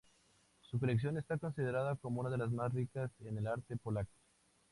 Su 0.61 0.79
colección 0.79 1.15
está 1.19 1.37
considerada 1.37 1.95
como 1.95 2.21
una 2.21 2.31
de 2.31 2.39
las 2.39 2.49
más 2.49 2.73
ricas 2.73 3.11
en 3.23 3.37
el 3.37 3.45
arte 3.45 3.77
polaco. 3.77 4.09